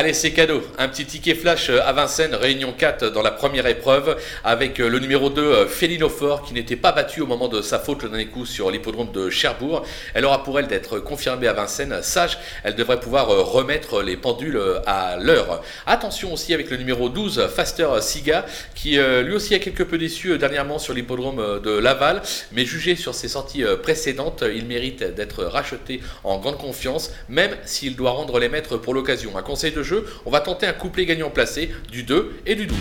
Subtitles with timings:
[0.00, 0.62] Allez, c'est cadeau.
[0.78, 4.88] Un petit ticket flash euh, à Vincennes, réunion 4 dans la première épreuve, avec euh,
[4.88, 8.02] le numéro 2, euh, Féline Fort, qui n'était pas battu au moment de sa faute
[8.04, 9.84] le dernier coup sur l'hippodrome de Cherbourg.
[10.14, 11.98] Elle aura pour elle d'être confirmée à Vincennes.
[12.00, 15.62] Sage, elle devrait pouvoir remettre les pendules à l'heure.
[15.86, 20.38] Attention aussi avec le numéro 12, Faster Siga, qui lui aussi a quelque peu déçu
[20.38, 22.22] dernièrement sur l'hippodrome de Laval,
[22.52, 27.96] mais jugé sur ses sorties précédentes, il mérite d'être racheté en grande confiance, même s'il
[27.96, 29.36] doit rendre les maîtres pour l'occasion.
[29.36, 29.82] Un conseil de
[30.24, 32.76] on va tenter un couplet gagnant placé du 2 et du 12.